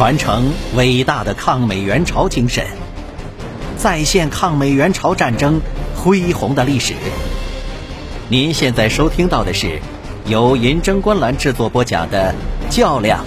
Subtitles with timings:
[0.00, 2.64] 传承伟大的抗美援朝精神，
[3.76, 5.60] 再现抗美援朝战争
[5.94, 6.94] 恢宏的历史。
[8.30, 9.78] 您现在收听到的是
[10.24, 12.34] 由银针观澜制作播讲的
[12.74, 13.26] 《较量：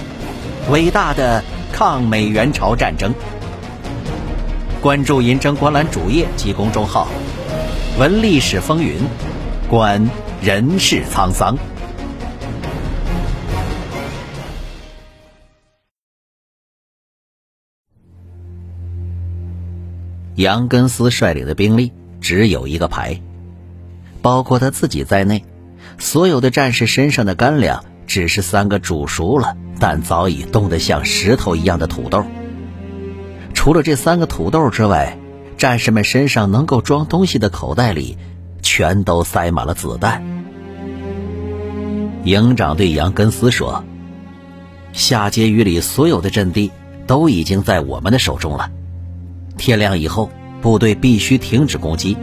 [0.71, 3.11] 伟大的抗美援朝战争》。
[4.81, 7.07] 关注银针观澜主页及公众号，
[7.99, 8.95] 闻历史风云，
[9.69, 10.09] 观
[10.41, 11.55] 人世沧桑。
[20.35, 23.21] 杨根思率领的兵力只有一个排，
[24.21, 25.43] 包括他自己在内，
[25.97, 32.25] 所有的战士身上的干粮只是三个煮熟了但早已冻得像石头一样的土豆。
[33.53, 35.17] 除了这三个土豆之外，
[35.57, 38.17] 战士们身上能够装东西的口袋里
[38.61, 40.23] 全都塞满了子弹。
[42.23, 43.83] 营长对杨根思说
[44.93, 46.71] ：“下碣隅里所有的阵地
[47.05, 48.71] 都已经在我们的手中了。”
[49.57, 50.29] 天亮以后，
[50.61, 52.17] 部队必须停止攻击，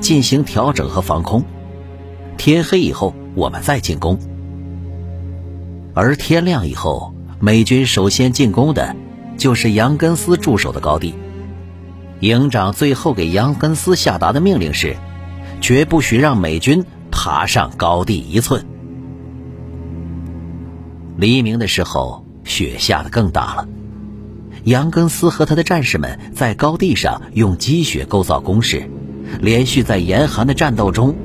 [0.00, 1.44] 进行调整和防空。
[2.36, 4.18] 天黑以后，我们再进攻。
[5.94, 8.96] 而天亮以后，美军首先进攻的，
[9.36, 11.14] 就是杨根思驻守的高地。
[12.20, 14.96] 营长最后给杨根思下达的命令是：
[15.60, 18.64] 绝不许让美军爬上高地一寸。
[21.16, 23.68] 黎明的时候，雪下得更大了。
[24.64, 28.88] 杨根思和他的战士们在高地上用积雪构造工事，
[29.40, 31.16] 连续在严寒的战斗中，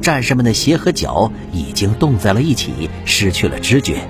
[0.00, 4.08] 战士们的鞋和脚已经冻在了一起，失去了知觉，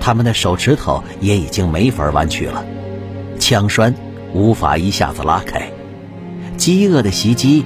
[0.00, 2.64] 他们的手指头也已经没法弯曲了，
[3.40, 3.92] 枪栓
[4.32, 5.72] 无法一下子拉开，
[6.56, 7.64] 饥饿的袭击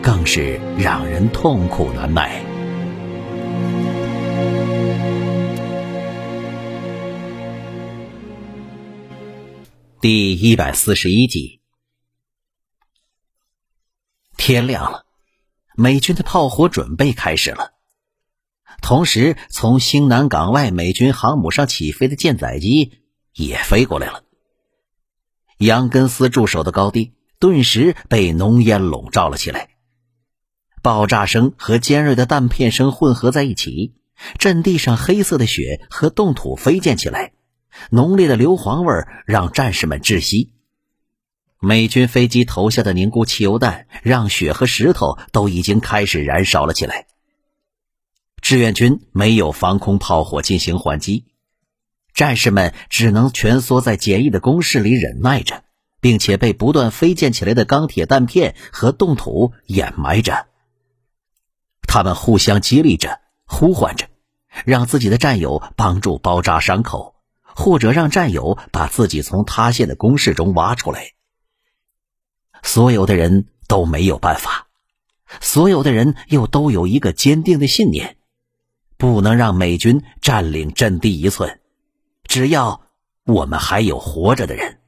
[0.00, 2.40] 更是让人痛苦难耐。
[10.02, 11.60] 第一百四十一集，
[14.36, 15.06] 天亮了，
[15.76, 17.74] 美军的炮火准备开始了。
[18.80, 22.98] 同时，从兴南港外美军航母上起飞的舰载机
[23.32, 24.24] 也飞过来了。
[25.58, 29.68] 杨根思驻守的高地顿时被浓烟笼罩了起来，
[30.82, 33.94] 爆炸声和尖锐的弹片声混合在一起，
[34.36, 37.34] 阵地上黑色的雪和冻土飞溅起来。
[37.90, 40.52] 浓烈的硫磺味让战士们窒息。
[41.58, 47.06] 美军飞机投下的凝固汽油弹让雪和石头都已经开始燃烧了起来。
[48.40, 51.26] 志愿军没有防空炮火进行还击，
[52.12, 55.62] 战士们只能蜷缩在简易的工事里忍耐着，
[56.00, 60.48] 并且被不断飞溅起来的钢铁弹片和冻土掩埋着。
[61.86, 64.08] 他们互相激励着，呼唤着，
[64.64, 67.11] 让自己的战友帮助包扎伤口。
[67.54, 71.12] 或者让战友把自己从塌陷的工事中挖出来。
[72.62, 74.68] 所有的人都没有办法，
[75.40, 78.16] 所有的人又都有一个坚定的信念：
[78.96, 81.60] 不能让美军占领阵地一寸。
[82.24, 82.82] 只要
[83.24, 84.80] 我们还有活着的人。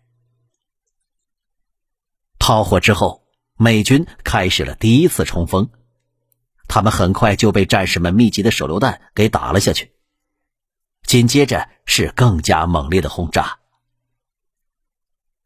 [2.38, 3.24] 炮火之后，
[3.56, 5.70] 美军开始了第一次冲锋，
[6.68, 9.93] 他们很快就被战士们密集的手榴弹给打了下去。
[11.14, 13.60] 紧接着是更加猛烈的轰炸，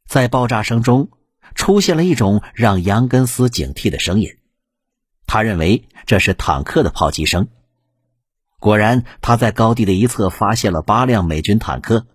[0.06, 1.10] 在爆炸声中
[1.54, 4.38] 出现了一种让杨根思警惕的声音，
[5.26, 7.48] 他认为这是坦克的炮击声。
[8.58, 12.06] 果然，他在高地的一侧发现了八辆美军坦克。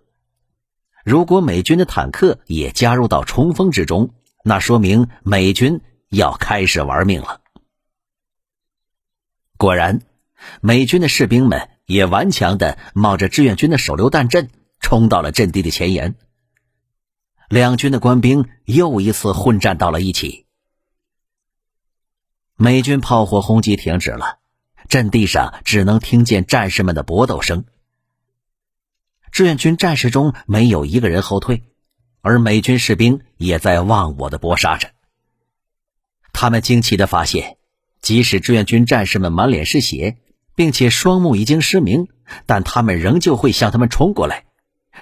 [1.04, 7.40] 如果美军的坦克也加入到冲锋之中，那说明美军要开始玩命了。
[9.56, 10.00] 果然，
[10.60, 11.70] 美军的士兵们。
[11.86, 14.50] 也顽强的冒着志愿军的手榴弹阵
[14.80, 16.14] 冲到了阵地的前沿。
[17.48, 20.46] 两军的官兵又一次混战到了一起。
[22.56, 24.38] 美军炮火轰击停止了，
[24.88, 27.64] 阵地上只能听见战士们的搏斗声。
[29.30, 31.64] 志愿军战士中没有一个人后退，
[32.20, 34.92] 而美军士兵也在忘我的搏杀着。
[36.32, 37.58] 他们惊奇的发现，
[38.00, 40.16] 即使志愿军战士们满脸是血。
[40.54, 42.08] 并且双目已经失明，
[42.46, 44.44] 但他们仍旧会向他们冲过来。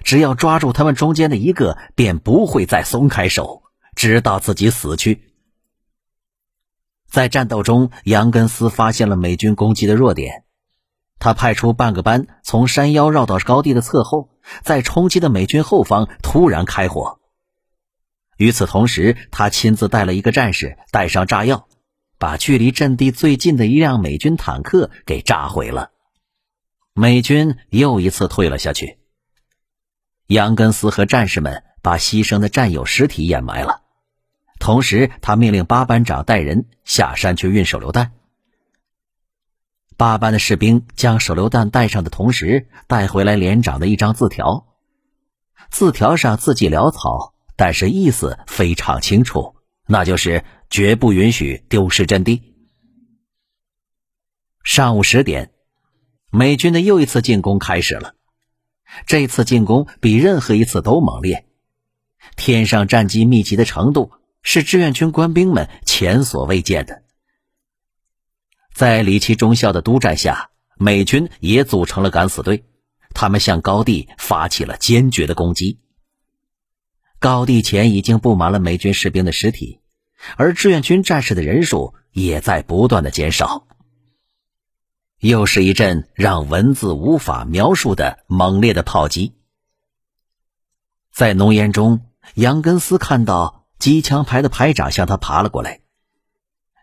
[0.04, 3.62] 只要抓住他们中间的一个，便不会再松开手，
[3.94, 5.22] 直到自己死去。
[7.10, 10.44] 在战斗中，杨根思发现了美军攻击的弱点，
[11.18, 14.30] 他派出半个班从山腰绕到高地的侧后，
[14.62, 17.20] 在冲击的美军后方突然开火。
[18.38, 21.68] 与此同时，他亲自带了一个战士，带上炸药。
[22.22, 25.90] 把距离阵地最近的一辆美军坦克给炸毁了，
[26.92, 29.00] 美军又一次退了下去。
[30.28, 33.82] 杨根思和战士们把牺牲的战友尸体掩埋了，
[34.60, 38.12] 同时他命令八班长带人下山去运手榴弹。
[39.96, 44.68] 八班的士兵将手榴弹带上的同时，带回来连长的一张字条，
[45.72, 49.56] 字条上字迹潦草，但是意思非常清楚，
[49.88, 52.54] 那就是绝不允许丢失阵地。
[54.64, 55.52] 上午十点，
[56.30, 58.14] 美军的又一次进攻开始了。
[59.06, 61.46] 这次进攻比任何一次都猛烈，
[62.36, 67.02] 天上战机密集的程度是志愿军官兵们前所未见的。
[68.72, 72.64] 在李奇中校的督战下，美军也组成了敢死队，
[73.12, 75.80] 他们向高地发起了坚决的攻击。
[77.18, 79.81] 高地前已经布满了美军士兵的尸体，
[80.36, 83.66] 而志愿军战士的人数也在不断的减少。
[85.18, 89.34] 又是一阵让文字无法描述的猛烈的炮击。
[91.12, 95.80] 在浓烟中，杨根思看到机枪排的排长向他爬了过来。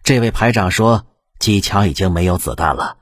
[0.03, 1.07] 这位排长说
[1.39, 2.97] ：“机枪已经没有子弹了，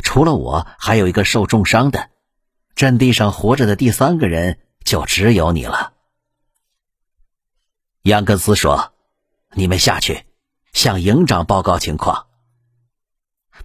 [0.00, 2.10] 除了我，还有一个受重伤的，
[2.74, 5.94] 阵地上活着的第三个人就只有你了。”
[8.02, 8.92] 杨根思说
[9.54, 10.24] ：“你们下去，
[10.72, 12.26] 向营长报告情况。”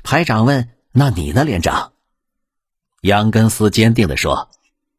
[0.03, 0.69] 排长问。
[0.95, 1.93] 那你呢，连长？
[3.01, 4.51] 杨根思坚定地说：“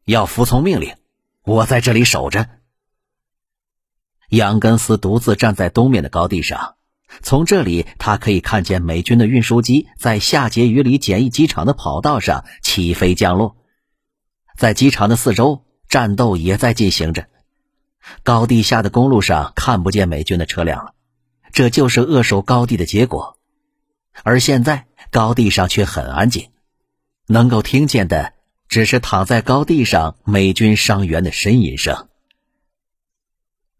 [0.07, 0.97] 要服从命令，
[1.45, 2.49] 我在这里守着。”
[4.31, 6.75] 杨根思独自站在东面的高地上，
[7.23, 13.57] 从这里他可以看见美军的运输机在夏节雨里简易机场的跑道上起飞降落，
[14.59, 17.29] 在机场的四周，战斗也在进行着。
[18.23, 20.95] 高地下的公路上看不见美军的车辆了，
[21.53, 23.39] 这就是扼守高地的结果。
[24.23, 24.87] 而现在。
[25.11, 26.51] 高地上却很安静，
[27.29, 28.33] 能够听见的
[28.67, 32.09] 只是躺在高地上美军伤员的呻吟声。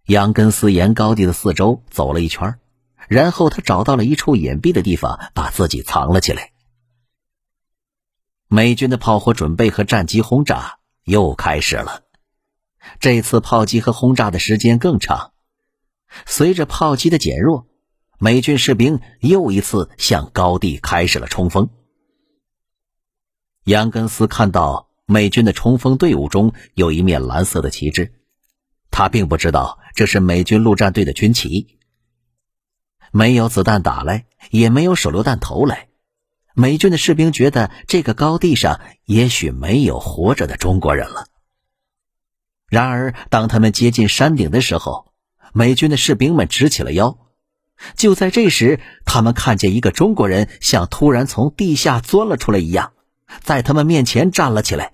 [0.07, 2.61] 杨根思沿高地的四周走了一圈，
[3.09, 6.53] 然后他找到了一处隐蔽的地方，把自己藏了起来。
[8.47, 12.04] 美军的炮火准备和战机轰炸又开始了，
[13.01, 15.33] 这次炮击和轰炸的时间更长。
[16.27, 17.67] 随着炮击的减弱。
[18.17, 21.69] 美军士兵又一次向高地开始了冲锋。
[23.65, 28.15] 杨根思看到美军的冲锋队伍中有一面蓝色的旗帜，
[28.91, 31.77] 他并不知道这是美军陆战队的军旗。
[33.11, 35.89] 没有子弹打来，也没有手榴弹投来，
[36.55, 41.27] 美军的士兵觉得这个高地上也许没有活着的中国人了。
[42.75, 45.13] 然而，当他们接近山顶的时候，
[45.55, 47.17] 美军的士兵们直起了腰。
[47.97, 52.93] 就在这时，他们看见一个中国人像突然从地下钻了出来一样，
[53.43, 54.93] 在他们面前站了起来，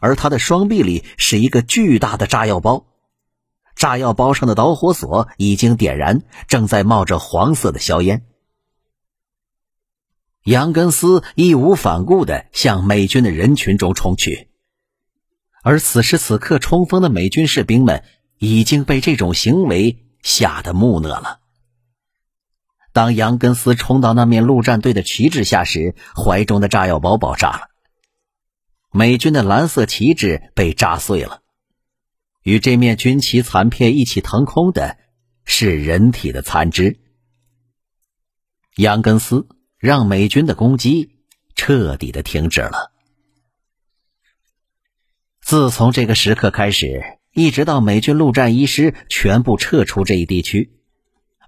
[0.00, 2.86] 而他的双臂里是一个巨大的炸药包，
[3.76, 8.24] 炸药包上的导火索已经点燃，正在冒着黄色的硝烟。
[10.44, 14.49] 杨根思义无反顾地向美军的人群中冲去，
[15.62, 18.02] 而此时此刻冲锋的美军士兵们
[18.38, 21.40] 已经被这种行为吓得木讷了。
[22.92, 27.68] 当杨根思冲到那面陆战队的旗帜下时，怀中的炸药包爆炸了。
[28.90, 31.42] 美军的蓝色旗帜被炸碎了，
[32.42, 34.96] 与这面军旗残片一起腾空的，
[35.44, 36.98] 是人体的残肢。
[38.76, 39.46] 杨根思
[39.78, 41.20] 让美军的攻击
[41.54, 42.90] 彻底的停止了。
[45.50, 47.02] 自从这个时刻开始，
[47.32, 50.78] 一直到美军陆战一师全部撤出这一地区。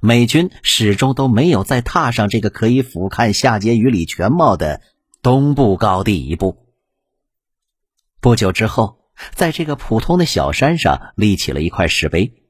[0.01, 4.83] 美军始终都没有再踏上这个可以俯瞰夏节雨里全貌的
[5.23, 6.67] 东部高地一步。
[8.21, 8.99] 不久之后，
[9.35, 12.43] 在这个普通的小山上立起了一块石碑。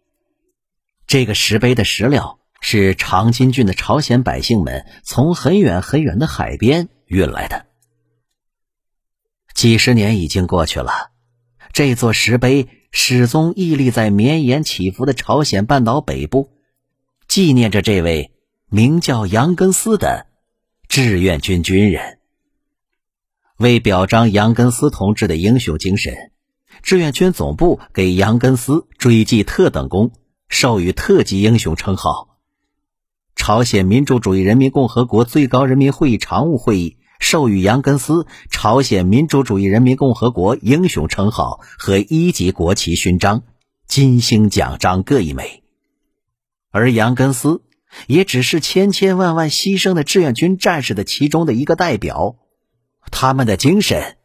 [1.06, 7.66] 这个石碑的石料是长津郡的朝鲜百姓们从很远很远的海边运来的。
[9.52, 11.11] 几十年已经过去了，
[11.72, 16.50] 这座石碑始终屹立在绵延起伏的朝鲜半岛北部。
[17.28, 18.32] 纪念着这位
[18.68, 20.26] 名叫杨根思的
[20.86, 22.18] 志愿军军人。
[23.56, 26.32] 为表彰杨根思同志的英雄精神，
[26.82, 30.12] 志愿军总部给杨根思追记特等功，
[30.48, 32.36] 授予特级英雄称号。
[33.34, 43.44] 朝鲜民主主义人民共和国最高人民会议常务会议授予杨根思朝鲜民主主义人民共和国英雄称号和一级国旗勋章、
[43.86, 45.62] 金星奖章各一枚。
[46.72, 47.62] 而杨根思
[48.08, 52.34] 也只是千千万万牺牲的志愿军战士的其中的一个代表，
[53.12, 54.16] 他们的精神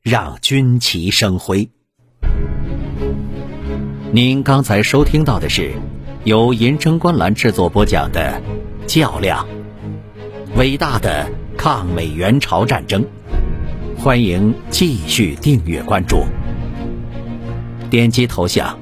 [0.00, 1.70] 让军旗生辉。
[4.12, 5.74] 您刚才收听到的是
[6.22, 8.40] 由银针观澜制作播讲的
[8.86, 9.48] 《较量：
[10.54, 13.02] 伟大的抗美援朝战争》，
[13.96, 16.24] 欢迎继续订阅关注，
[17.90, 18.78] 点击头像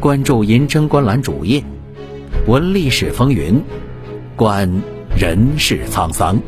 [0.00, 1.62] 关注银针观澜主页，
[2.46, 3.62] 闻历史风云，
[4.34, 4.68] 观
[5.16, 6.40] 人世沧桑。